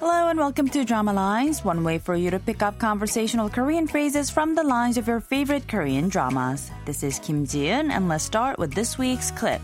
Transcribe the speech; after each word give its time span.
Hello 0.00 0.28
and 0.28 0.38
welcome 0.38 0.68
to 0.68 0.84
Drama 0.84 1.12
Lines, 1.12 1.64
one 1.64 1.84
way 1.84 1.98
for 1.98 2.14
you 2.16 2.30
to 2.30 2.38
pick 2.38 2.62
up 2.62 2.78
conversational 2.78 3.48
Korean 3.48 3.86
phrases 3.86 4.30
from 4.30 4.54
the 4.54 4.62
lines 4.62 4.96
of 4.96 5.06
your 5.06 5.20
favorite 5.20 5.68
Korean 5.68 6.08
dramas. 6.08 6.70
This 6.84 7.02
is 7.02 7.18
Kim 7.18 7.46
Ji-eun, 7.46 7.90
and 7.90 8.08
let's 8.08 8.24
start 8.24 8.58
with 8.58 8.72
this 8.74 8.98
week's 8.98 9.30
clip. 9.30 9.60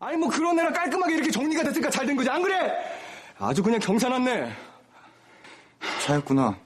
아니 0.00 0.16
뭐 0.16 0.30
그런 0.30 0.58
애라 0.58 0.72
깔끔하게 0.72 1.14
이렇게 1.16 1.30
정리가 1.30 1.62
됐으니까 1.62 1.90
잘 1.90 2.06
된 2.06 2.16
거지 2.16 2.30
안 2.30 2.42
그래? 2.42 2.72
아주 3.38 3.62
그냥 3.62 3.78
경사났네. 3.80 4.50
차였구나. 6.06 6.56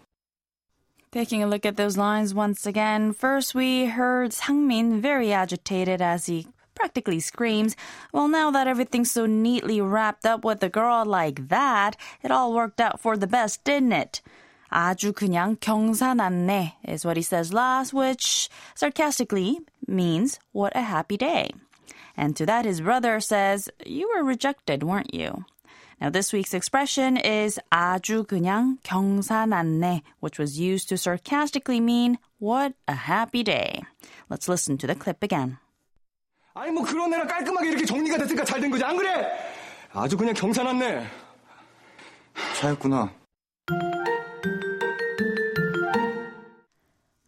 Taking 1.11 1.43
a 1.43 1.47
look 1.47 1.65
at 1.65 1.77
those 1.77 1.97
lines 1.97 2.35
once 2.35 2.67
again, 2.67 3.13
first 3.13 3.55
we 3.55 3.87
heard 3.87 4.33
Sangmin 4.33 5.01
very 5.01 5.33
agitated 5.33 6.03
as 6.03 6.27
he 6.27 6.47
practically 6.79 7.21
screams. 7.21 7.77
Well, 8.13 8.29
now 8.29 8.51
that 8.51 8.67
everything's 8.67 9.13
so 9.13 9.27
neatly 9.27 9.81
wrapped 9.81 10.27
up 10.27 10.45
with 10.45 10.63
a 10.63 10.69
girl 10.69 11.05
like 11.05 11.49
that, 11.49 11.97
it 12.23 12.31
all 12.31 12.53
worked 12.53 12.81
out 12.81 13.01
for 13.01 13.17
the 13.17 13.27
best, 13.27 13.65
didn't 13.65 13.93
it? 13.93 14.23
아주 14.73 15.13
그냥 15.13 15.57
경사났네 15.61 16.75
is 16.89 17.05
what 17.05 17.17
he 17.17 17.23
says 17.23 17.53
last, 17.53 17.95
which 17.95 18.51
sarcastically 18.75 19.61
means 19.87 20.41
what 20.53 20.75
a 20.75 20.83
happy 20.83 21.17
day. 21.17 21.51
And 22.17 22.35
to 22.37 22.47
that, 22.47 22.65
his 22.65 22.81
brother 22.81 23.21
says, 23.21 23.69
You 23.87 24.11
were 24.15 24.25
rejected, 24.25 24.83
weren't 24.83 25.15
you? 25.15 25.45
Now, 26.01 26.11
this 26.11 26.33
week's 26.33 26.55
expression 26.55 27.17
is 27.17 27.59
아주 27.73 28.27
그냥 28.27 28.79
경사났네, 28.83 30.03
which 30.21 30.39
was 30.39 30.59
used 30.59 30.89
to 30.89 30.99
sarcastically 30.99 31.81
mean 31.81 32.19
what 32.39 32.75
a 32.89 32.95
happy 32.95 33.45
day. 33.45 33.83
Let's 34.29 34.49
listen 34.49 34.77
to 34.79 34.87
the 34.89 34.97
clip 34.97 35.23
again. 35.23 35.59
아니 36.55 36.71
뭐 36.71 36.85
그런 36.85 37.13
애라 37.13 37.27
깔끔하게 37.27 37.69
이렇게 37.71 37.85
정리가 37.85 38.17
됐으니까 38.19 38.45
잘 38.45 38.61
된 38.61 38.71
거지 38.71 38.85
안 38.85 38.97
그래? 38.97 39.29
아주 39.93 40.17
그냥 40.17 40.35
경사났네. 40.35 41.07
차였구나. 42.57 43.11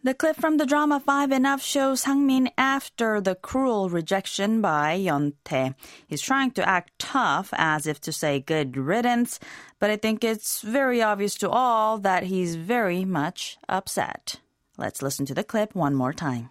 The 0.05 0.15
clip 0.15 0.37
from 0.37 0.57
the 0.57 0.67
drama 0.67 1.01
Five 1.01 1.33
Enough 1.33 1.61
shows 1.61 2.05
Sangmin 2.05 2.47
after 2.57 3.21
the 3.21 3.35
cruel 3.35 3.91
rejection 3.91 4.61
by 4.61 4.97
Yeontae. 4.97 5.75
He's 6.07 6.23
trying 6.23 6.53
to 6.53 6.69
act 6.69 6.97
tough 7.01 7.51
as 7.53 7.89
if 7.89 8.01
to 8.03 8.12
say 8.12 8.39
good 8.39 8.77
riddance, 8.77 9.41
but 9.81 9.91
I 9.91 9.97
think 9.97 10.23
it's 10.23 10.62
very 10.62 11.03
obvious 11.03 11.35
to 11.39 11.51
all 11.51 11.99
that 11.99 12.23
he's 12.23 12.55
very 12.55 13.05
much 13.05 13.59
upset. 13.69 14.39
Let's 14.79 15.03
listen 15.03 15.27
to 15.27 15.35
the 15.35 15.43
clip 15.43 15.75
one 15.75 15.97
more 15.97 16.12
time. 16.12 16.51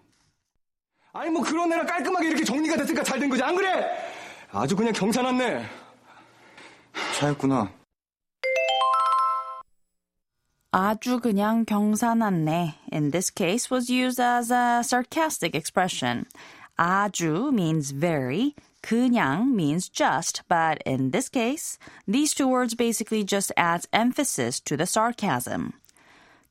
아니 1.12 1.30
뭐 1.30 1.42
그런 1.42 1.72
애라 1.72 1.84
깔끔하게 1.86 2.28
이렇게 2.28 2.44
정리가 2.44 2.76
됐으니까 2.76 3.02
잘 3.02 3.18
된 3.18 3.28
거지 3.30 3.42
안 3.42 3.54
그래? 3.54 3.86
아주 4.52 4.76
그냥 4.76 4.92
경사났네. 4.92 5.64
차였구나. 7.18 7.70
아주 10.72 11.20
그냥 11.20 11.64
경사났네 11.64 12.74
in 12.92 13.10
this 13.10 13.30
case 13.30 13.70
was 13.70 13.88
used 13.90 14.20
as 14.20 14.50
a 14.52 14.82
sarcastic 14.84 15.54
expression. 15.54 16.26
아주 16.78 17.50
means 17.50 17.92
very, 17.92 18.54
그냥 18.82 19.54
means 19.54 19.88
just, 19.88 20.42
but 20.48 20.82
in 20.84 21.10
this 21.12 21.30
case, 21.30 21.78
these 22.06 22.34
two 22.34 22.46
words 22.46 22.74
basically 22.74 23.24
just 23.24 23.50
adds 23.56 23.88
emphasis 23.92 24.60
to 24.60 24.76
the 24.76 24.84
sarcasm. 24.84 25.72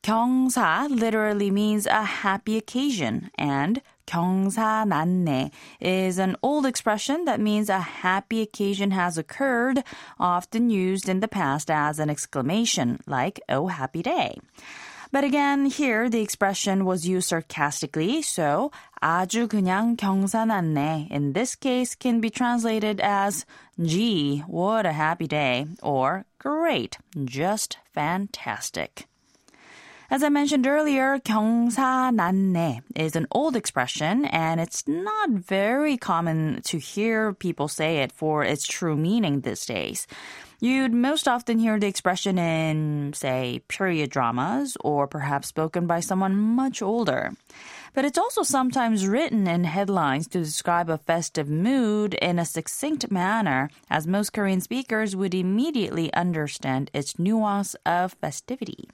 경사 0.01 0.87
literally 0.89 1.51
means 1.51 1.85
a 1.85 2.03
happy 2.25 2.57
occasion, 2.57 3.29
and 3.37 3.81
경사났네 4.10 5.50
is 5.80 6.18
an 6.18 6.34
old 6.42 6.66
expression 6.66 7.24
that 7.26 7.40
means 7.40 7.70
a 7.70 7.78
happy 7.78 8.42
occasion 8.42 8.90
has 8.90 9.16
occurred, 9.16 9.84
often 10.18 10.68
used 10.68 11.08
in 11.08 11.20
the 11.20 11.28
past 11.28 11.70
as 11.70 11.98
an 12.00 12.10
exclamation, 12.10 12.98
like, 13.06 13.40
oh, 13.48 13.68
happy 13.68 14.02
day. 14.02 14.36
But 15.12 15.24
again, 15.24 15.66
here 15.66 16.08
the 16.08 16.22
expression 16.22 16.84
was 16.84 17.06
used 17.06 17.28
sarcastically, 17.30 18.22
so 18.22 18.70
아주 19.02 19.48
그냥 19.48 19.96
경사났네 19.96 21.10
in 21.10 21.32
this 21.32 21.56
case 21.56 21.96
can 21.96 22.20
be 22.20 22.30
translated 22.30 23.00
as 23.00 23.44
gee, 23.80 24.44
what 24.46 24.86
a 24.86 24.92
happy 24.92 25.26
day 25.26 25.66
or 25.82 26.26
great, 26.38 26.98
just 27.24 27.78
fantastic. 27.92 29.06
As 30.12 30.24
I 30.24 30.28
mentioned 30.28 30.66
earlier, 30.66 31.20
경사났네 31.20 32.82
is 32.96 33.14
an 33.14 33.28
old 33.30 33.54
expression 33.54 34.24
and 34.24 34.60
it's 34.60 34.82
not 34.88 35.30
very 35.30 35.96
common 35.96 36.62
to 36.64 36.78
hear 36.78 37.32
people 37.32 37.68
say 37.68 37.98
it 37.98 38.10
for 38.10 38.42
its 38.42 38.66
true 38.66 38.96
meaning 38.96 39.42
these 39.42 39.64
days. 39.64 40.08
You'd 40.58 40.92
most 40.92 41.28
often 41.28 41.60
hear 41.60 41.78
the 41.78 41.86
expression 41.86 42.40
in, 42.40 43.12
say, 43.14 43.62
period 43.68 44.10
dramas 44.10 44.76
or 44.80 45.06
perhaps 45.06 45.46
spoken 45.46 45.86
by 45.86 46.00
someone 46.00 46.34
much 46.34 46.82
older. 46.82 47.30
But 47.94 48.04
it's 48.04 48.18
also 48.18 48.42
sometimes 48.42 49.06
written 49.06 49.46
in 49.46 49.62
headlines 49.62 50.26
to 50.30 50.40
describe 50.40 50.90
a 50.90 50.98
festive 50.98 51.48
mood 51.48 52.14
in 52.14 52.40
a 52.40 52.44
succinct 52.44 53.12
manner, 53.12 53.70
as 53.88 54.08
most 54.08 54.32
Korean 54.32 54.60
speakers 54.60 55.14
would 55.14 55.34
immediately 55.36 56.12
understand 56.14 56.90
its 56.92 57.16
nuance 57.16 57.76
of 57.86 58.14
festivity. 58.20 58.90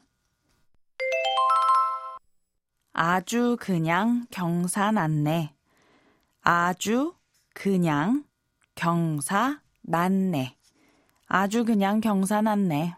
아주 2.96 3.58
그냥 3.60 4.28
경사났네. 4.32 5.54
아주 6.42 7.14
그냥 7.54 8.24
경사났네. 8.76 10.58
아주 11.28 11.64
그냥 11.66 12.02
경사났네. 12.02 12.96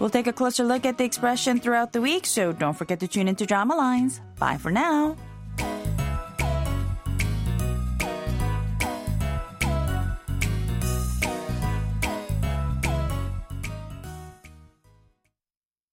We'll 0.00 0.10
take 0.10 0.28
a 0.28 0.32
closer 0.32 0.64
look 0.64 0.86
at 0.86 0.96
the 0.96 1.04
expression 1.04 1.58
throughout 1.58 1.92
the 1.92 2.00
week, 2.00 2.24
so 2.24 2.52
don't 2.52 2.74
forget 2.74 3.00
to 3.00 3.08
tune 3.08 3.26
into 3.26 3.44
Drama 3.44 3.74
Lines. 3.74 4.20
Bye 4.38 4.56
for 4.56 4.70
now. 4.70 5.16